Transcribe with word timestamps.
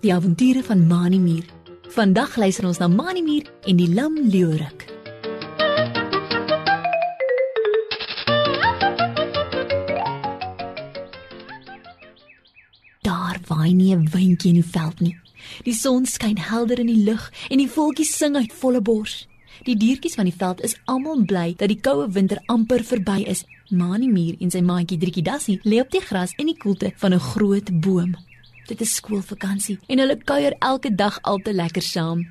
Die 0.00 0.14
avonture 0.14 0.62
van 0.62 0.86
Mani 0.86 1.18
Mier. 1.18 1.44
Vandag 1.92 2.36
luister 2.36 2.64
ons 2.66 2.78
na 2.78 2.86
Mani 2.88 3.22
Mier 3.22 3.48
en 3.68 3.76
die 3.76 3.88
lam 3.94 4.14
leeurik. 4.22 4.86
Daar 13.02 13.40
waai 13.46 13.72
nie 13.72 13.94
'n 13.94 14.08
windjie 14.12 14.54
in 14.54 14.60
die 14.60 14.70
veld 14.70 15.00
nie. 15.00 15.16
Die 15.64 15.74
son 15.74 16.06
skyn 16.06 16.38
helder 16.38 16.78
in 16.78 16.86
die 16.86 17.04
lug 17.04 17.32
en 17.50 17.58
die 17.58 17.70
voeltjies 17.70 18.16
sing 18.16 18.36
uit 18.36 18.52
volle 18.52 18.80
bors. 18.80 19.28
Die 19.66 19.76
diertjies 19.76 20.14
van 20.14 20.28
die 20.28 20.36
veld 20.36 20.60
is 20.60 20.76
almal 20.84 21.24
bly 21.26 21.54
dat 21.58 21.68
die 21.72 21.80
koue 21.80 22.06
winter 22.12 22.38
amper 22.46 22.84
verby 22.84 23.24
is. 23.26 23.44
Mani 23.70 24.08
Mier 24.08 24.36
en 24.40 24.50
sy 24.50 24.62
maatjie 24.64 24.98
Driekie 25.00 25.24
Dassie 25.24 25.58
lê 25.64 25.80
op 25.82 25.90
die 25.92 26.00
gras 26.04 26.32
in 26.38 26.46
die 26.46 26.56
koelte 26.56 26.92
van 26.96 27.14
'n 27.14 27.20
groot 27.20 27.80
boom. 27.80 28.16
Dit 28.66 28.80
is 28.80 28.94
skoolvakansie 28.94 29.78
en 29.88 29.98
hulle 29.98 30.16
kuier 30.16 30.54
elke 30.58 30.94
dag 30.94 31.18
al 31.22 31.38
te 31.38 31.52
lekker 31.52 31.82
saam. 31.82 32.26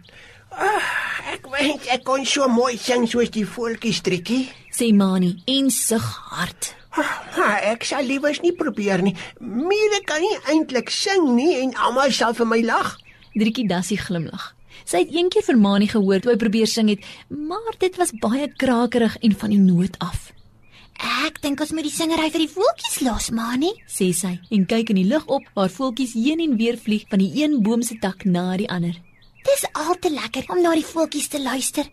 Ek 1.33 1.47
wens 1.51 1.87
ek 1.87 2.03
kon 2.03 2.25
so 2.25 2.47
mooi 2.47 2.77
sing 2.77 3.07
soos 3.07 3.29
die 3.29 3.45
voeltjies 3.45 4.01
Trikkie. 4.01 4.49
Sê 4.71 4.93
Mani 4.93 5.43
en 5.45 5.69
sug 5.69 6.03
hard. 6.31 6.75
Ha, 6.89 7.59
ek 7.61 7.83
sal 7.83 8.05
liewers 8.05 8.41
nie 8.41 8.53
probeer 8.57 9.01
nie. 9.01 9.15
Mire 9.39 10.01
kan 10.05 10.21
nie 10.21 10.37
eintlik 10.49 10.89
sing 10.89 11.35
nie 11.35 11.61
en 11.61 11.75
almal 11.75 12.11
sal 12.11 12.33
vir 12.33 12.45
my 12.45 12.61
lag. 12.61 12.97
Driekie 13.35 13.67
Dassie 13.67 13.97
glimlag. 13.97 14.56
Sy 14.87 15.01
het 15.03 15.09
eendag 15.11 15.43
vir 15.43 15.57
Mani 15.59 15.87
gehoor 15.91 16.21
toe 16.23 16.31
hy 16.31 16.37
probeer 16.39 16.69
sing 16.71 16.87
het, 16.87 17.01
maar 17.27 17.75
dit 17.79 17.97
was 17.99 18.13
baie 18.23 18.47
krakerig 18.47 19.17
en 19.19 19.33
van 19.41 19.51
die 19.51 19.59
noot 19.59 19.97
af. 19.99 20.29
Ek 21.27 21.41
dink 21.43 21.59
ons 21.61 21.73
moet 21.75 21.83
die 21.85 21.91
singery 21.91 22.29
vir 22.31 22.45
die 22.45 22.53
voeltjies 22.53 23.01
los, 23.03 23.27
Mani. 23.35 23.73
sê 23.83 24.13
sy 24.15 24.37
en 24.49 24.63
kyk 24.71 24.93
in 24.93 25.01
die 25.01 25.09
lug 25.09 25.27
op 25.27 25.43
waar 25.59 25.73
voeltjies 25.73 26.15
heen 26.15 26.39
en 26.45 26.55
weer 26.61 26.79
vlieg 26.79 27.03
van 27.11 27.19
die 27.19 27.43
een 27.43 27.59
boom 27.67 27.83
se 27.83 27.99
tak 27.99 28.23
na 28.25 28.55
die 28.57 28.69
ander. 28.71 28.95
Dis 29.43 29.67
al 29.75 29.99
te 29.99 30.09
lekker 30.09 30.47
om 30.55 30.63
na 30.63 30.73
die 30.79 30.87
voeltjies 30.87 31.27
te 31.35 31.43
luister. 31.43 31.83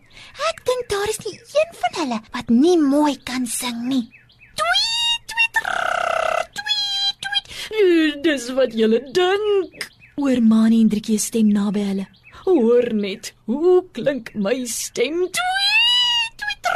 Ek 0.49 0.63
dink 0.63 0.89
daar 0.95 1.11
is 1.11 1.19
nie 1.27 1.35
een 1.35 1.77
van 1.83 1.99
hulle 1.99 2.23
wat 2.31 2.49
nie 2.49 2.79
mooi 2.79 3.17
kan 3.27 3.45
sing 3.45 3.87
nie. 3.91 4.05
Tweet, 4.55 5.23
tweet, 5.35 5.63
rrr, 5.67 6.51
tweet, 6.63 7.23
tweet. 7.27 8.23
Dis 8.23 8.51
wat 8.55 8.73
julle 8.73 9.03
dink. 9.11 9.91
Oor 10.15 10.39
Mani 10.39 10.79
en 10.79 10.89
Driekie 10.89 11.19
se 11.19 11.33
stem 11.33 11.51
naby 11.51 11.89
hulle. 11.91 12.07
Hoor 12.45 12.93
net, 12.93 13.31
hoe 13.49 13.83
klink 13.91 14.27
my 14.37 14.65
stem? 14.69 15.15
Tweet, 15.33 16.35
tweet, 16.37 16.67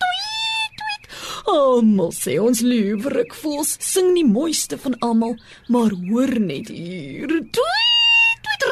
tweet, 0.00 0.72
tweet. 0.80 1.04
Almal 1.52 2.10
sê 2.10 2.34
ons 2.42 2.58
liewerik 2.66 3.36
voels 3.38 3.76
sing 3.78 4.10
die 4.18 4.26
mooiste 4.26 4.74
van 4.82 4.96
almal, 4.98 5.36
maar 5.70 5.94
hoor 6.08 6.34
net 6.42 6.72
hier. 6.74 7.30
Tweet, 7.54 8.42
tweet, 8.48 8.66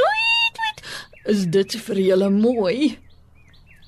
tweet, 0.00 0.56
tweet. 0.56 0.80
Is 1.34 1.44
dit 1.52 1.76
vir 1.84 2.00
julle 2.06 2.30
mooi? 2.32 2.96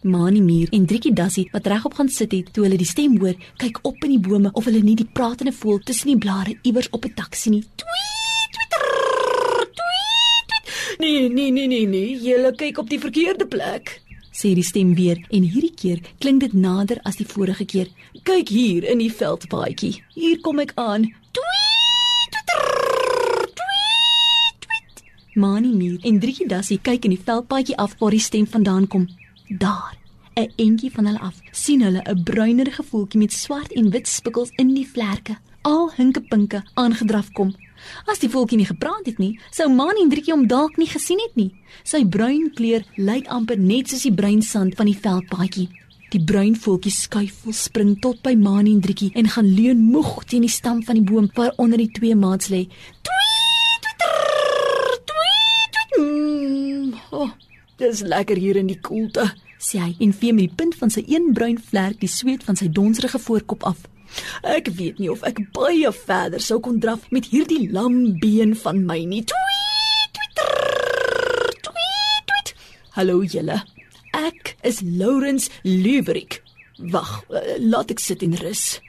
Mani 0.04 0.44
Mier 0.44 0.68
en 0.76 0.84
Driekie 0.84 1.14
Dassie 1.16 1.48
wat 1.54 1.72
regop 1.72 1.96
gaan 1.96 2.12
sit 2.12 2.36
het 2.36 2.52
toe 2.52 2.68
hulle 2.68 2.76
die 2.76 2.92
stem 2.92 3.16
hoor, 3.24 3.40
kyk 3.56 3.80
op 3.88 4.04
in 4.04 4.18
die 4.18 4.22
bome 4.28 4.52
of 4.52 4.68
hulle 4.68 4.84
nie 4.84 5.00
die 5.00 5.08
pratende 5.08 5.56
voël 5.56 5.80
tussen 5.80 6.12
die 6.12 6.20
blare 6.20 6.58
iewers 6.60 6.92
op 6.92 7.08
'n 7.08 7.16
tak 7.16 7.34
sien 7.34 7.56
nie. 7.56 7.64
Tweet, 7.80 8.25
Nee, 10.98 11.28
nee, 11.28 11.50
nee, 11.50 11.66
nee, 11.66 11.86
nee, 11.86 12.16
julle 12.20 12.54
kyk 12.56 12.78
op 12.78 12.88
die 12.88 13.00
verkeerde 13.00 13.44
plek. 13.46 13.98
Sê 14.32 14.54
die 14.56 14.64
stem 14.64 14.94
weer 14.96 15.18
en 15.28 15.44
hierdie 15.44 15.74
keer 15.76 16.00
klink 16.24 16.40
dit 16.40 16.54
nader 16.56 17.00
as 17.08 17.18
die 17.20 17.26
vorige 17.28 17.66
keer. 17.68 17.90
Kyk 18.24 18.48
hier 18.48 18.86
in 18.88 19.02
die 19.02 19.12
veldpaadjie. 19.12 19.92
Hier 20.16 20.40
kom 20.40 20.60
ek 20.64 20.72
aan. 20.80 21.04
Tweet, 21.36 22.38
tweet, 22.48 23.52
tweet, 23.60 24.64
tweet. 24.64 25.04
Mani 25.36 25.74
Mier 25.76 26.00
en 26.08 26.20
Driekie 26.20 26.48
Dassie 26.48 26.80
kyk 26.80 27.04
in 27.04 27.16
die 27.18 27.22
veldpaadjie 27.28 27.76
af 27.76 27.98
waar 28.00 28.16
die 28.16 28.24
stem 28.24 28.48
vandaan 28.48 28.88
kom. 28.88 29.06
Daar, 29.48 29.96
'n 30.36 30.48
entjie 30.56 30.92
van 30.92 31.06
hulle 31.06 31.20
af, 31.20 31.36
sien 31.52 31.82
hulle 31.82 32.02
'n 32.04 32.22
bruinerige 32.22 32.82
voeltjie 32.82 33.20
met 33.20 33.32
swart 33.32 33.72
en 33.72 33.90
wit 33.90 34.08
spikkels 34.08 34.50
in 34.56 34.74
die 34.74 34.88
vlerke, 34.88 35.36
al 35.62 35.92
hinkepinke 35.96 36.64
aangedraf 36.74 37.32
kom. 37.32 37.54
As 38.10 38.20
die 38.22 38.30
voeltjie 38.30 38.58
nie 38.60 38.68
gepraat 38.68 39.06
het 39.08 39.18
nie, 39.22 39.36
sou 39.54 39.68
Mani 39.72 40.04
en 40.04 40.10
Driekie 40.12 40.34
hom 40.34 40.46
dalk 40.50 40.76
nie 40.80 40.88
gesien 40.90 41.20
het 41.22 41.34
nie. 41.38 41.50
Sy 41.84 42.04
bruin 42.04 42.50
kleur 42.56 42.84
lyk 42.96 43.26
amper 43.32 43.58
net 43.58 43.90
soos 43.90 44.06
die 44.06 44.14
bruin 44.14 44.42
sand 44.42 44.76
van 44.78 44.90
die 44.90 44.98
veldpaadjie. 44.98 45.68
Die 46.14 46.22
bruin 46.22 46.54
voeltjie 46.54 46.92
skuifel 46.94 47.54
spring 47.56 47.96
tot 48.02 48.20
by 48.22 48.36
Mani 48.38 48.76
en 48.76 48.82
Driekie 48.84 49.10
en 49.18 49.30
gaan 49.32 49.48
leun 49.56 49.80
moeg 49.90 50.20
teen 50.30 50.46
die 50.46 50.52
stam 50.52 50.84
van 50.86 51.00
die 51.00 51.06
boom 51.06 51.26
waaronder 51.34 51.82
die 51.82 51.90
twee 51.98 52.14
maats 52.14 52.52
lê. 52.52 52.62
Tweet, 53.08 53.90
rrr, 54.06 54.94
tweet, 55.10 55.80
tweet. 55.90 55.98
Mm, 55.98 56.94
oh, 57.10 57.34
dis 57.82 58.04
lekker 58.06 58.38
hier 58.38 58.60
in 58.62 58.70
die 58.70 58.78
koelte, 58.78 59.26
sê 59.58 59.82
hy 59.82 59.92
en 60.06 60.14
vee 60.14 60.36
met 60.36 60.46
die 60.46 60.56
punt 60.62 60.78
van 60.78 60.94
sy 60.94 61.02
een 61.10 61.32
bruin 61.34 61.58
vlerk 61.58 61.98
die 62.00 62.12
sweet 62.12 62.46
van 62.46 62.56
sy 62.56 62.70
donsrige 62.70 63.18
voorkop 63.18 63.66
af. 63.66 63.82
Ek 64.42 64.68
weet 64.78 64.98
nie 65.02 65.10
of 65.10 65.22
ek 65.26 65.40
baie 65.56 65.92
verder 65.92 66.42
sou 66.42 66.60
kon 66.60 66.80
draf 66.80 67.06
met 67.10 67.28
hierdie 67.32 67.70
lam 67.72 68.18
been 68.20 68.54
van 68.62 68.84
my 68.86 69.00
nie. 69.04 69.22
Tweet, 69.24 70.20
rrr, 70.44 71.52
tweet, 71.68 72.26
tweet. 72.30 72.54
Hallo 72.96 73.22
julle. 73.22 73.62
Ek 74.16 74.56
is 74.62 74.80
Lawrence 74.84 75.50
Lieberik. 75.62 76.42
Wag, 76.92 77.24
eh, 77.30 77.56
laat 77.58 77.90
ek 77.90 78.00
sit 78.00 78.22
en 78.22 78.36
rus. 78.40 78.80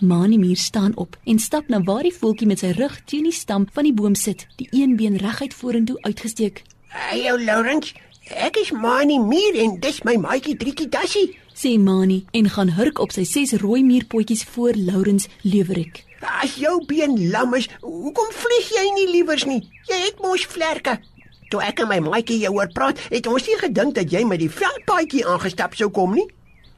Manimir 0.00 0.56
staan 0.56 0.96
op 0.96 1.16
en 1.24 1.38
stap 1.38 1.68
na 1.68 1.82
waar 1.82 2.02
die 2.02 2.14
voeltjie 2.14 2.46
met 2.48 2.58
sy 2.58 2.70
rug 2.72 2.94
teen 3.04 3.26
die 3.28 3.36
stam 3.36 3.66
van 3.72 3.84
die 3.84 3.92
boom 3.92 4.14
sit, 4.14 4.46
die 4.56 4.68
een 4.72 4.96
been 4.96 5.16
reguit 5.20 5.54
vorentoe 5.54 5.98
uitgesteek. 6.00 6.62
Hallo 6.88 7.36
Lawrence, 7.38 7.92
ek 8.24 8.56
is 8.56 8.72
Mani 8.72 9.18
Mier 9.18 9.58
en 9.60 9.76
dis 9.80 10.02
my 10.08 10.16
maatjie 10.16 10.56
Trikkie 10.56 10.88
Dassie. 10.88 11.36
Sê 11.60 11.76
Mani 11.78 12.24
en 12.32 12.46
gaan 12.48 12.70
hurk 12.72 13.02
op 13.04 13.10
sy 13.12 13.26
ses 13.28 13.50
rooi 13.60 13.82
muurpotjies 13.84 14.46
voor 14.54 14.78
Lawrence 14.80 15.28
Lieberik. 15.44 15.98
As 16.40 16.54
jou 16.56 16.78
been 16.88 17.18
lam 17.28 17.52
is, 17.58 17.66
hoekom 17.82 18.30
vlieg 18.32 18.70
jy 18.72 18.84
nie 18.96 19.04
liewers 19.10 19.44
nie? 19.44 19.58
Jy 19.90 19.98
het 20.06 20.22
mos 20.24 20.46
vlerke. 20.48 20.94
Toe 21.52 21.60
ek 21.60 21.82
en 21.84 21.90
my 21.90 21.98
maatjie 22.06 22.38
jou 22.40 22.54
hoor 22.54 22.70
praat, 22.72 23.02
het 23.12 23.28
ons 23.28 23.44
nie 23.44 23.58
gedink 23.60 23.92
dat 23.98 24.08
jy 24.08 24.22
met 24.24 24.40
die 24.40 24.48
veldpaadjie 24.48 25.26
aangestap 25.28 25.76
sou 25.76 25.90
kom 25.92 26.16
nie. 26.16 26.24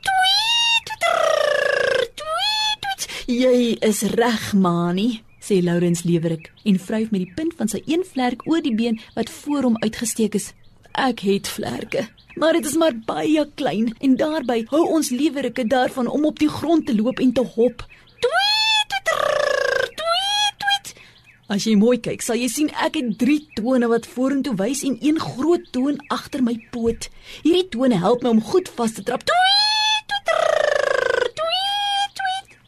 Tweet, 0.09 0.91
tweet, 1.04 2.25
tweet, 2.25 2.25
tweet. 2.25 3.06
Jy 3.31 3.54
is 3.87 4.03
reg, 4.16 4.48
Mani, 4.59 5.21
sê 5.38 5.60
Lawrence 5.62 6.09
Lieberik 6.09 6.50
en 6.66 6.82
vryf 6.82 7.15
met 7.15 7.22
die 7.22 7.37
punt 7.38 7.54
van 7.60 7.71
sy 7.71 7.84
een 7.87 8.03
vlerk 8.03 8.42
oor 8.50 8.66
die 8.66 8.75
been 8.75 8.98
wat 9.15 9.31
voor 9.31 9.71
hom 9.71 9.78
uitgesteek 9.87 10.34
is. 10.42 10.50
Ek 10.92 11.22
het 11.25 11.48
vlerke, 11.48 12.08
maar 12.36 12.53
dit 12.53 12.66
is 12.69 12.75
maar 12.76 12.92
baie 13.06 13.47
klein 13.56 13.94
en 14.04 14.16
daarbey 14.20 14.66
hou 14.69 14.82
ons 14.92 15.08
lewerike 15.08 15.64
daarvan 15.64 16.06
om 16.06 16.26
op 16.28 16.38
die 16.38 16.50
grond 16.53 16.86
te 16.86 16.94
loop 16.94 17.20
en 17.20 17.32
te 17.32 17.41
hop. 17.54 17.84
Tweet, 18.20 18.92
tweet, 19.08 19.94
tweet, 19.97 20.58
tweet. 20.60 20.91
As 21.48 21.64
jy 21.64 21.78
mooi 21.80 21.97
kyk, 21.97 22.20
sal 22.20 22.36
jy 22.36 22.48
sien 22.53 22.69
ek 22.76 22.98
het 23.00 23.16
3 23.22 23.38
tone 23.56 23.88
wat 23.88 24.04
vorentoe 24.06 24.53
wys 24.60 24.82
en 24.84 24.98
een 25.00 25.20
groot 25.20 25.64
toon 25.72 25.97
agter 26.12 26.44
my 26.44 26.58
poot. 26.75 27.09
Hierdie 27.41 27.70
tone 27.72 27.97
help 27.97 28.22
my 28.22 28.34
om 28.36 28.44
goed 28.44 28.69
vas 28.76 28.92
te 28.92 29.03
trap. 29.03 29.24
Tweet, 29.24 30.12
tweet, 30.28 31.41
tweet, 31.41 32.20
tweet. 32.20 32.59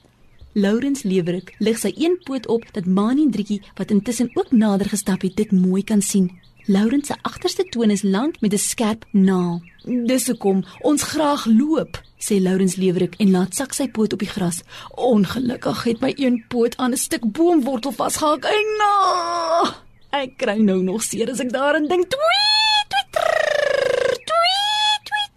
Lawrence 0.64 1.04
Lewerik 1.04 1.52
lig 1.60 1.76
sy 1.76 1.92
een 1.92 2.16
poot 2.24 2.48
op 2.48 2.64
dat 2.72 2.88
Mani 2.88 3.28
Drietjie 3.28 3.60
wat 3.76 3.92
intussen 3.92 4.32
ook 4.32 4.56
nader 4.56 4.88
gestap 4.88 5.28
het, 5.28 5.36
dit 5.36 5.52
mooi 5.52 5.84
kan 5.84 6.00
sien. 6.00 6.32
Lawrence 6.66 7.12
se 7.12 7.14
agterste 7.22 7.64
toon 7.64 7.90
is 7.90 8.02
lank 8.02 8.40
met 8.40 8.52
'n 8.52 8.58
skerp 8.58 9.04
naal. 9.10 9.62
Dis 9.82 10.26
hoekom 10.26 10.64
ons 10.80 11.02
graag 11.02 11.44
loop, 11.46 12.00
sê 12.18 12.40
Lawrence 12.40 12.80
Lewerik 12.80 13.14
en 13.18 13.30
laat 13.30 13.54
sak 13.54 13.72
sy 13.72 13.88
poot 13.88 14.12
op 14.12 14.18
die 14.18 14.28
gras. 14.28 14.62
Ongelukkig 14.94 15.84
het 15.84 16.00
my 16.00 16.12
een 16.16 16.44
poot 16.48 16.76
aan 16.76 16.92
'n 16.92 16.96
stuk 16.96 17.32
boomwortel 17.32 17.92
vasgehak. 17.92 18.44
En 18.44 18.66
na, 18.78 19.74
ek 20.10 20.36
kry 20.36 20.56
nou 20.56 20.82
nog 20.82 21.02
seer 21.02 21.30
as 21.30 21.40
ek 21.40 21.52
daaraan 21.52 21.86
dink. 21.86 22.08
Tweet, 22.08 22.88
tweet, 22.88 23.12
trrr, 23.12 24.16
tweet, 24.24 25.00
tweet. 25.04 25.34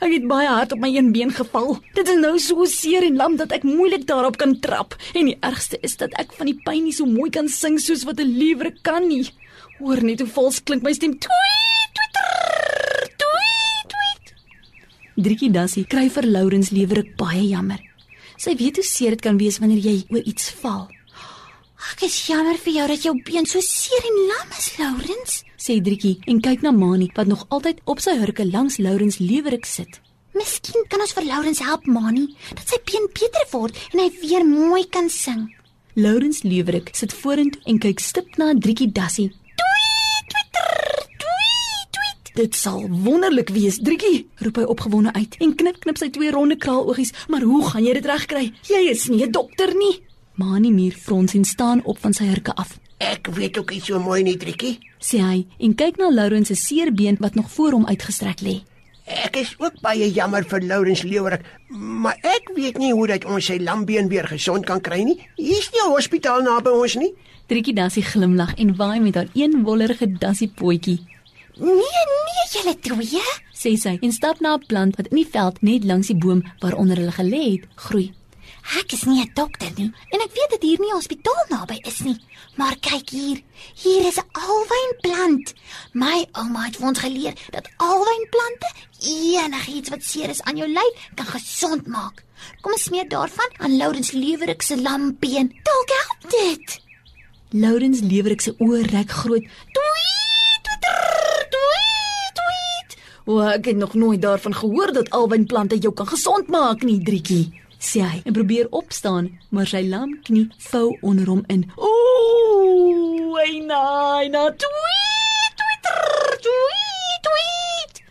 Ek 0.00 0.12
het 0.12 0.26
baie 0.26 0.48
hard 0.48 0.72
op 0.72 0.78
my 0.78 0.96
een 0.96 1.12
been 1.12 1.32
geval. 1.32 1.78
Dit 1.92 2.08
is 2.08 2.16
nou 2.16 2.38
so 2.38 2.64
seer 2.64 3.02
en 3.02 3.16
lam 3.16 3.36
dat 3.36 3.52
ek 3.52 3.62
moeilik 3.62 4.06
daarop 4.06 4.36
kan 4.36 4.60
trap. 4.60 4.96
En 5.14 5.24
die 5.24 5.36
ergste 5.40 5.78
is 5.80 5.96
dat 5.96 6.12
ek 6.12 6.32
van 6.32 6.46
die 6.46 6.60
pyn 6.64 6.84
nie 6.84 6.92
so 6.92 7.04
mooi 7.04 7.30
kan 7.30 7.48
sing 7.48 7.80
soos 7.80 8.04
wat 8.04 8.18
'n 8.18 8.36
leeuwerik 8.38 8.78
kan 8.82 9.08
nie. 9.08 9.30
Hoor 9.84 10.00
net 10.00 10.22
hoe 10.22 10.30
vals 10.32 10.62
klink 10.64 10.80
my 10.80 10.94
stem. 10.96 11.12
Tweet, 11.20 11.98
trrr, 12.16 13.08
tweet, 13.20 13.90
tweet. 13.92 14.30
Driekie 15.26 15.50
Dassie 15.52 15.84
kry 15.84 16.06
vir 16.08 16.24
Lawrence 16.24 16.72
lewerik 16.72 17.10
baie 17.20 17.42
jammer. 17.50 17.82
Sy 18.40 18.54
weet 18.56 18.80
hoe 18.80 18.86
seer 18.88 19.12
dit 19.12 19.24
kan 19.26 19.36
wees 19.36 19.60
wanneer 19.60 19.82
jy 19.84 19.98
oor 20.08 20.24
iets 20.24 20.48
val. 20.62 20.86
Ek 21.92 22.06
is 22.08 22.16
jammer 22.30 22.56
vir 22.64 22.78
jou 22.78 22.86
dat 22.94 23.04
jou 23.04 23.12
been 23.28 23.44
so 23.44 23.60
seer 23.60 24.08
en 24.08 24.16
lam 24.30 24.56
is, 24.56 24.70
Lawrence. 24.80 25.44
sê 25.60 25.76
Driekie 25.84 26.16
en 26.32 26.40
kyk 26.40 26.64
na 26.64 26.72
Mani 26.72 27.10
wat 27.16 27.28
nog 27.28 27.44
altyd 27.52 27.84
op 27.84 28.00
sy 28.00 28.16
hurke 28.22 28.48
langs 28.48 28.80
Lawrence 28.80 29.20
lewerik 29.20 29.68
sit. 29.68 30.00
Miskien 30.32 30.88
kan 30.88 31.04
ons 31.04 31.12
vir 31.12 31.28
Lawrence 31.28 31.62
help, 31.62 31.84
Mani, 31.86 32.30
dat 32.56 32.72
sy 32.72 32.80
been 32.88 33.04
beter 33.12 33.44
word 33.52 33.76
en 33.92 34.00
hy 34.00 34.08
weer 34.24 34.48
mooi 34.48 34.82
kan 34.88 35.12
sing. 35.12 35.50
Lourens 35.94 36.40
Lewerik 36.42 36.88
sit 36.98 37.12
vorentoe 37.14 37.60
en 37.70 37.76
kyk 37.78 38.00
stip 38.02 38.38
na 38.40 38.48
Driekie 38.58 38.88
Dassie. 38.90 39.28
Dit 42.34 42.56
sal 42.58 42.88
wonderlik 42.90 43.52
wees, 43.54 43.76
Driekie, 43.78 44.24
roep 44.42 44.56
hy 44.58 44.64
opgewonde 44.66 45.12
uit 45.14 45.36
en 45.44 45.52
knip 45.54 45.76
knip 45.84 46.00
sy 46.00 46.08
twee 46.10 46.32
ronde 46.34 46.56
kraaloogies, 46.58 47.12
maar 47.30 47.44
hoe 47.46 47.60
gaan 47.68 47.84
jy 47.86 47.92
dit 47.94 48.08
regkry? 48.10 48.48
Jy 48.66 48.80
is 48.90 49.04
nie 49.08 49.22
'n 49.22 49.30
dokter 49.30 49.70
nie. 49.76 50.02
Mani 50.34 50.72
Muur 50.72 50.96
frons 50.98 51.34
en 51.34 51.44
staan 51.44 51.84
op 51.84 51.98
van 51.98 52.12
sy 52.12 52.24
hurke 52.24 52.52
af. 52.54 52.78
Ek 52.98 53.26
weet 53.26 53.58
ook 53.58 53.70
nie 53.70 53.80
so 53.80 54.00
mooi 54.00 54.22
nie, 54.22 54.36
Trikkie. 54.36 54.78
Sê 54.98 55.18
hy 55.22 55.46
en 55.58 55.74
kyk 55.74 55.96
na 55.96 56.10
Lourens 56.10 56.48
se 56.48 56.54
seerbeen 56.54 57.16
wat 57.20 57.34
nog 57.34 57.50
voor 57.50 57.70
hom 57.70 57.86
uitgestrek 57.86 58.40
lê. 58.40 58.62
Ek 59.06 59.36
is 59.36 59.54
ook 59.58 59.80
baie 59.80 60.10
jammer 60.10 60.44
vir 60.44 60.60
Lourens 60.60 61.02
Leeuwerik, 61.02 61.44
maar 61.68 62.18
ek 62.22 62.50
weet 62.56 62.78
nie 62.78 62.92
hoe 62.92 63.06
dat 63.06 63.24
ons 63.24 63.44
sy 63.44 63.58
lambeen 63.58 64.08
weer 64.08 64.26
gesond 64.26 64.66
kan 64.66 64.80
kry 64.80 65.02
nie. 65.02 65.20
Hier's 65.36 65.70
nie 65.70 65.82
'n 65.86 65.94
hospitaal 65.94 66.42
naby 66.42 66.70
ons 66.70 66.94
nie. 66.96 67.14
Driekie 67.46 67.74
Dassie 67.74 68.02
glimlag 68.02 68.54
en 68.56 68.76
waai 68.76 69.00
met 69.00 69.14
haar 69.14 69.28
een 69.34 69.62
wollerige 69.62 70.18
dassie 70.18 70.48
potjie. 70.48 71.13
Nee, 71.56 72.04
nee, 72.10 72.44
julle 72.52 72.74
twee. 72.80 73.22
sê 73.54 73.76
sy 73.78 73.98
en 74.02 74.12
stap 74.12 74.40
na 74.40 74.56
'n 74.56 74.66
plant 74.66 74.96
wat 74.96 75.06
in 75.06 75.16
die 75.16 75.30
veld 75.36 75.62
net 75.62 75.84
langs 75.84 76.06
die 76.06 76.18
boom 76.24 76.42
waaronder 76.60 76.96
hulle 76.96 77.12
gelê 77.12 77.42
het, 77.52 77.64
groei. 77.74 78.12
Ek 78.80 78.92
is 78.92 79.04
nie 79.04 79.20
'n 79.22 79.30
dokter 79.34 79.70
nie 79.76 79.92
en 80.12 80.20
ek 80.20 80.32
weet 80.36 80.50
dat 80.50 80.62
hier 80.62 80.80
nie 80.80 80.90
'n 80.90 81.00
hospitaal 81.00 81.44
naby 81.48 81.78
is 81.86 82.00
nie. 82.00 82.18
Maar 82.56 82.76
kyk 82.80 83.10
hier, 83.10 83.38
hier 83.74 84.06
is 84.06 84.18
'n 84.18 84.30
alwynplant. 84.32 85.54
My 85.92 86.26
ouma 86.32 86.64
het 86.64 86.76
vir 86.76 86.86
ons 86.88 86.98
geleer 86.98 87.34
dat 87.50 87.68
alwynplante 87.76 88.68
enigiets 89.00 89.90
wat 89.90 90.02
seer 90.02 90.28
is 90.28 90.42
aan 90.42 90.56
jou 90.56 90.68
lyf 90.68 90.94
kan 91.14 91.26
gesond 91.26 91.86
maak. 91.86 92.24
Kom 92.60 92.72
ons 92.72 92.82
smeer 92.82 93.08
daarvan 93.08 93.50
aan 93.58 93.76
Lourens 93.76 94.10
Lewerik 94.12 94.62
se 94.62 94.76
lambeen. 94.80 95.48
Dalk 95.62 95.90
help 96.00 96.30
dit. 96.30 96.80
Lourens 97.50 98.00
Lewerik 98.00 98.40
se 98.40 98.54
oë 98.58 98.82
rek 98.90 99.10
groot. 99.10 99.44
Tweet, 99.72 100.23
O, 103.24 103.40
ek 103.40 103.70
het 103.70 103.76
nog 103.76 103.94
nooit 103.94 104.20
daarvan 104.22 104.54
gehoor 104.54 104.92
dat 104.92 105.10
alwynplante 105.10 105.78
jou 105.78 105.94
kan 105.94 106.06
gesond 106.06 106.48
maak 106.52 106.82
nie, 106.84 107.00
Driekie. 107.00 107.52
Sê 107.80 108.02
hy 108.04 108.20
en 108.24 108.32
probeer 108.36 108.68
opstaan, 108.70 109.30
maar 109.48 109.68
sy 109.68 109.80
lam 109.88 110.12
knie 110.26 110.50
vou 110.68 110.96
onder 111.00 111.30
hom 111.32 111.40
in. 111.48 111.64
Ooh, 111.76 113.32
hy 113.38 113.58
nee, 113.64 114.28
na 114.28 114.44
tweet, 114.52 115.56
tweet, 115.56 115.88
tweet, 116.44 117.24
tweet. 117.28 118.02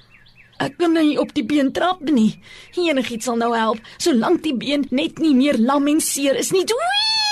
Ek 0.65 0.77
kan 0.81 0.97
nie 0.97 1.19
op 1.21 1.33
die 1.37 1.45
been 1.45 1.69
trap 1.77 2.01
nie. 2.09 2.39
Enigiets 2.73 3.29
sal 3.29 3.37
nou 3.37 3.53
help, 3.53 3.81
solank 4.01 4.41
die 4.45 4.57
been 4.57 4.87
net 4.89 5.21
nie 5.21 5.35
meer 5.37 5.61
lam 5.61 5.89
en 5.93 6.01
seer 6.01 6.41
is 6.41 6.49
nie. 6.55 6.65
Tweet, 6.65 7.22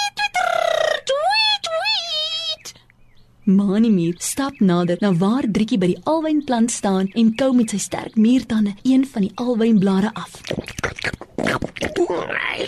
Manimir 3.56 4.16
stap 4.20 4.60
nader 4.60 4.98
na 5.02 5.12
waar 5.14 5.46
Driekie 5.48 5.78
by 5.82 5.92
die 5.92 6.02
alwynplant 6.10 6.72
staan 6.72 7.10
en 7.16 7.36
kou 7.36 7.52
met 7.56 7.74
sy 7.74 7.80
sterk 7.82 8.16
muurtande 8.16 8.74
een 8.84 9.06
van 9.06 9.28
die 9.28 9.32
alwynblare 9.36 10.14
af. 10.14 10.42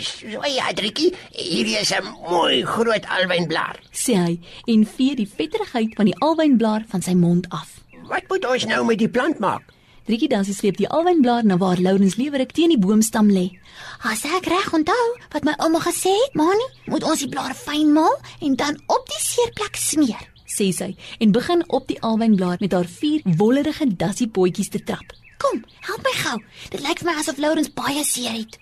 So 0.04 0.40
ja, 0.48 0.72
Trikkie, 0.74 1.12
hier 1.30 1.80
is 1.80 1.92
'n 1.92 2.04
mooi 2.28 2.64
groot 2.64 3.06
alwynblaar. 3.06 3.78
sê 3.92 4.14
hy 4.14 4.40
en 4.66 4.86
vee 4.86 5.14
die 5.16 5.28
vetterigheid 5.36 5.94
van 5.94 6.04
die 6.04 6.18
alwynblaar 6.18 6.84
van 6.88 7.02
sy 7.02 7.14
mond 7.14 7.48
af. 7.48 7.80
Wat 8.08 8.28
moet 8.28 8.44
ons 8.46 8.64
nou 8.64 8.84
met 8.84 8.98
die 8.98 9.08
plant 9.08 9.38
maak? 9.38 9.62
Driekie 10.04 10.28
dan 10.28 10.44
sleep 10.44 10.76
die 10.76 10.88
alwynblaar 10.88 11.44
na 11.44 11.56
waar 11.56 11.80
Lourens 11.80 12.16
Lewerik 12.16 12.52
teen 12.52 12.68
die 12.68 12.78
boomstam 12.78 13.30
lê. 13.30 13.58
As 14.04 14.24
ek 14.24 14.44
reg 14.46 14.72
onthou 14.76 15.06
wat 15.32 15.44
my 15.44 15.54
ouma 15.56 15.80
gesê 15.80 16.12
het, 16.12 16.34
Mani, 16.34 16.66
moet 16.84 17.04
ons 17.04 17.18
die 17.18 17.28
blare 17.28 17.54
fyn 17.54 17.92
maal 17.92 18.18
en 18.40 18.56
dan 18.56 18.76
op 18.86 19.08
die 19.08 19.22
seerplek 19.24 19.76
smeer. 19.76 20.33
Sê 20.54 20.70
sy 20.72 20.94
en 21.18 21.32
begin 21.32 21.64
op 21.68 21.88
die 21.88 22.00
alwynblaar 22.00 22.60
met 22.60 22.72
haar 22.72 22.88
vier 23.00 23.22
wollerige 23.38 23.86
dassiepotjies 23.96 24.70
te 24.70 24.82
trap. 24.82 25.12
Kom, 25.42 25.64
help 25.88 26.02
my 26.06 26.14
gou. 26.22 26.38
Dit 26.70 26.80
lyk 26.86 27.02
vir 27.02 27.10
my 27.10 27.18
asof 27.20 27.40
Lourens 27.42 27.72
baie 27.74 28.04
seer 28.04 28.32
het. 28.38 28.58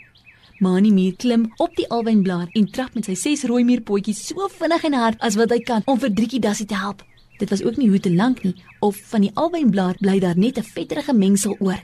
Manimir 0.62 1.16
klim 1.18 1.48
op 1.58 1.72
die 1.76 1.88
alwynblaar 1.90 2.48
en 2.54 2.68
trap 2.70 2.94
met 2.94 3.08
sy 3.08 3.16
ses 3.18 3.46
rooi 3.50 3.64
muurpotjies 3.66 4.20
so 4.28 4.48
vinnig 4.58 4.84
en 4.88 4.94
hard 4.94 5.24
as 5.26 5.38
wat 5.40 5.50
hy 5.50 5.58
kan 5.66 5.82
om 5.90 5.98
vir 5.98 6.12
Driekie 6.14 6.42
Dassie 6.42 6.68
te 6.70 6.78
help. 6.78 7.02
Dit 7.40 7.50
was 7.50 7.64
ook 7.66 7.80
nie 7.80 7.88
hoe 7.90 8.00
te 8.00 8.12
lank 8.14 8.44
nie 8.46 8.54
of 8.80 9.00
van 9.10 9.26
die 9.26 9.32
alwynblaar 9.34 9.98
bly 9.98 10.20
daar 10.22 10.38
net 10.38 10.58
'n 10.58 10.70
vetterige 10.74 11.12
mengsel 11.12 11.56
oor. 11.58 11.80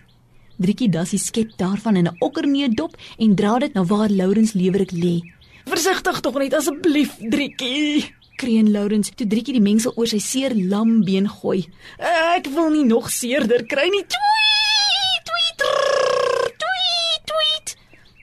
Driekie 0.59 0.91
Dassie 0.91 1.19
skep 1.19 1.51
daarvan 1.57 1.97
in 1.97 2.07
'n 2.07 2.17
okkerneedop 2.19 2.95
en 3.19 3.35
dra 3.35 3.59
dit 3.59 3.75
na 3.75 3.85
waar 3.85 4.11
Lourens 4.11 4.53
Lewerik 4.53 4.93
lê. 4.93 5.23
Versigtig 5.65 6.21
tog 6.21 6.39
net 6.39 6.55
asseblief, 6.55 7.17
Driekie. 7.31 8.18
Kreun 8.39 8.71
Lourens 8.71 9.11
toe 9.19 9.27
Driekie 9.27 9.57
die 9.57 9.63
mengsel 9.63 9.93
oor 9.99 10.07
sy 10.07 10.21
seer 10.23 10.55
lambeen 10.55 11.27
gooi. 11.41 11.65
Ek 11.99 12.47
wil 12.55 12.71
nie 12.71 12.85
nog 12.87 13.11
seerder 13.11 13.65
kry 13.67 13.89
nie. 13.91 14.05
Tweet, 14.15 15.25
tweet, 15.27 15.57
trrr, 15.63 16.53
tweet, 16.63 17.25
tweet. 17.33 17.75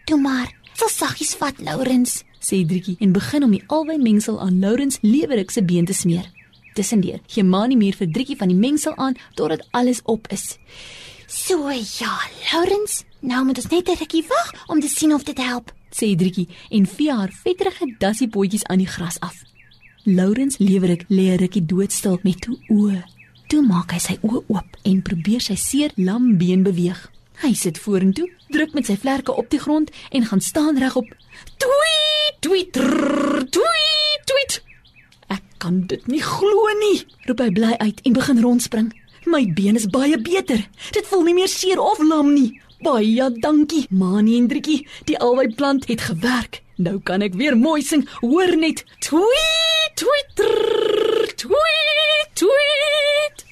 Toe 0.07 0.19
maar, 0.21 0.53
sal 0.79 0.91
saggies 0.93 1.35
vat, 1.41 1.59
Lourens. 1.59 2.21
sê 2.45 2.61
Driekie 2.67 2.95
en 3.01 3.11
begin 3.11 3.43
om 3.43 3.53
die 3.55 3.63
alwynmengsel 3.73 4.37
aan 4.39 4.59
Lourens 4.61 4.99
Lewerik 5.01 5.51
se 5.51 5.63
been 5.65 5.85
te 5.85 5.93
smeer. 5.93 6.29
Tussendeur 6.75 7.19
gee 7.27 7.43
Mani 7.43 7.75
muur 7.75 7.95
vir 7.97 8.11
Driekie 8.11 8.37
van 8.37 8.51
die 8.53 8.59
mengsel 8.59 8.95
aan 8.95 9.17
totdat 9.35 9.65
alles 9.71 10.03
op 10.05 10.27
is. 10.31 10.57
So 11.27 11.71
ja, 11.71 12.13
Lourens, 12.51 13.03
nou 13.19 13.43
moet 13.45 13.57
ons 13.57 13.71
net 13.71 13.89
'n 13.89 13.99
rukkie 13.99 14.23
wag 14.29 14.53
om 14.67 14.79
te 14.79 14.87
sien 14.87 15.13
of 15.13 15.23
dit 15.23 15.37
help. 15.37 15.73
sê 15.91 16.15
Driekie 16.15 16.47
en 16.69 16.85
vee 16.85 17.11
haar 17.11 17.31
vetterige 17.43 17.95
dassiepotjies 17.99 18.63
aan 18.63 18.77
die 18.77 18.87
gras 18.87 19.19
af. 19.19 19.54
Lourens 20.07 20.57
Lewerik 20.57 21.03
lê 21.07 21.33
'n 21.33 21.37
rukkie 21.37 21.65
doodstil 21.65 22.19
met 22.21 22.41
toe 22.41 22.57
oë. 22.69 23.03
Toe 23.47 23.61
maak 23.61 23.91
hy 23.91 23.99
sy 23.99 24.17
oë 24.21 24.43
oop 24.47 24.77
en 24.83 25.01
probeer 25.01 25.41
sy 25.41 25.55
seer 25.55 25.91
lambeen 25.95 26.63
beweeg. 26.63 27.11
Hy 27.41 27.53
sit 27.53 27.77
vorentoe, 27.77 28.29
druk 28.49 28.73
met 28.73 28.85
sy 28.85 28.97
vlerke 28.97 29.33
op 29.35 29.49
die 29.49 29.59
grond 29.59 29.89
en 30.11 30.25
gaan 30.25 30.41
staan 30.41 30.77
regop. 30.77 31.07
Tweet, 31.57 32.71
trrr, 32.71 33.49
tweet, 33.49 34.21
tweet. 34.25 34.63
Ek 35.27 35.41
kan 35.57 35.87
dit 35.87 36.07
nie 36.07 36.21
glo 36.21 36.67
nie, 36.79 37.03
roep 37.25 37.39
hy 37.39 37.49
bly 37.49 37.73
uit 37.77 38.01
en 38.03 38.13
begin 38.13 38.41
rondspring. 38.41 38.93
My 39.25 39.53
been 39.53 39.75
is 39.75 39.87
baie 39.89 40.21
beter. 40.21 40.69
Dit 40.91 41.07
voel 41.07 41.23
nie 41.23 41.33
meer 41.33 41.47
seer 41.47 41.81
of 41.81 41.97
lam 41.99 42.33
nie. 42.33 42.61
Baie 42.83 43.31
dankie, 43.39 43.85
Mani 43.89 44.37
en 44.37 44.47
Driekie. 44.47 44.87
Die 45.07 45.17
alwynplant 45.19 45.87
het 45.87 46.01
gewerk. 46.01 46.61
Nou 46.75 46.99
kan 46.99 47.21
ek 47.23 47.37
weer 47.39 47.55
mooi 47.57 47.81
sing. 47.81 48.03
Hoor 48.19 48.57
net. 48.59 48.83
Tweet, 48.99 49.95
tweet, 49.95 50.31
trrr, 50.35 51.31
tweet, 51.39 52.33
tweet. 52.33 53.45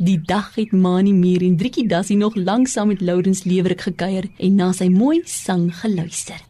Die 0.00 0.16
dag 0.24 0.54
het 0.56 0.72
Mani 0.72 1.12
Mier 1.12 1.42
en 1.44 1.58
Driekie 1.60 1.84
Dassie 1.88 2.16
nog 2.16 2.36
lank 2.40 2.68
saam 2.72 2.88
met 2.88 3.02
Lourens 3.04 3.44
Lewerik 3.44 3.84
gekuier 3.84 4.30
en 4.38 4.54
na 4.56 4.72
sy 4.72 4.88
mooi 4.88 5.20
sang 5.28 5.68
geluister. 5.82 6.40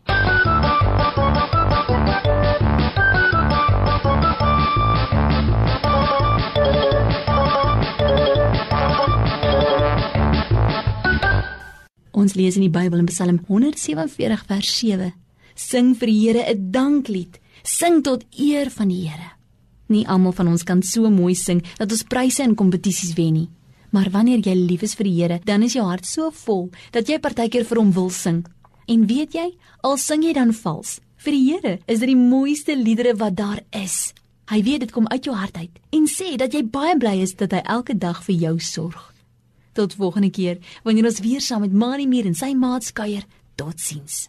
Ons 12.21 12.35
lees 12.37 12.57
in 12.59 12.67
die 12.67 12.73
Bybel 12.73 13.01
in 13.01 13.09
Psalm 13.09 13.39
147 13.49 14.43
vers 14.45 14.71
7. 14.77 15.13
Sing 15.57 15.95
vir 15.97 16.11
die 16.11 16.19
Here 16.21 16.43
'n 16.53 16.71
danklied. 16.71 17.41
Sing 17.65 18.03
tot 18.03 18.27
eer 18.37 18.69
van 18.71 18.89
die 18.89 19.09
Here. 19.09 19.31
Nie 19.89 20.07
almal 20.07 20.33
van 20.33 20.49
ons 20.49 20.63
kan 20.63 20.83
so 20.83 21.09
mooi 21.11 21.35
sing 21.35 21.63
dat 21.79 21.91
ons 21.91 22.03
pryse 22.03 22.43
in 22.43 22.55
kompetisies 22.55 23.15
wen 23.15 23.33
nie. 23.33 23.51
Maar 23.91 24.11
wanneer 24.11 24.39
jy 24.39 24.55
lief 24.55 24.83
is 24.83 24.95
vir 24.95 25.05
die 25.05 25.23
Here, 25.23 25.41
dan 25.45 25.63
is 25.63 25.73
jou 25.73 25.85
hart 25.85 26.07
so 26.07 26.31
vol 26.31 26.71
dat 26.93 27.09
jy 27.09 27.19
partykeer 27.19 27.65
vir 27.65 27.79
hom 27.79 27.93
wil 27.93 28.11
sing. 28.11 28.45
En 28.87 29.07
weet 29.07 29.33
jy, 29.33 29.57
al 29.83 29.97
sing 29.97 30.23
jy 30.23 30.33
dan 30.33 30.53
vals, 30.53 31.01
vir 31.17 31.33
die 31.33 31.51
Here 31.51 31.79
is 31.87 32.01
dit 32.01 32.09
die 32.09 32.17
mooiste 32.17 32.77
liedere 32.77 33.17
wat 33.17 33.37
daar 33.37 33.63
is. 33.73 34.13
Hy 34.51 34.63
weet 34.63 34.81
dit 34.81 34.93
kom 34.93 35.07
uit 35.09 35.25
jou 35.25 35.35
hart 35.35 35.57
uit 35.57 35.79
en 35.93 36.07
sê 36.07 36.37
dat 36.37 36.53
jy 36.53 36.63
baie 36.63 36.99
bly 36.99 37.23
is 37.23 37.35
dat 37.35 37.53
hy 37.53 37.63
elke 37.65 37.95
dag 37.99 38.23
vir 38.25 38.35
jou 38.35 38.59
sorg. 38.59 39.10
Tot 39.73 39.95
volgende 39.95 40.31
keer 40.31 40.59
wanneer 40.83 41.05
ons 41.05 41.21
weer 41.21 41.41
saam 41.41 41.61
met 41.61 41.73
Mani 41.73 42.07
Meer 42.07 42.27
en 42.27 42.35
sy 42.35 42.55
maats 42.55 42.93
kuier. 42.93 43.27
Totsiens. 43.55 44.29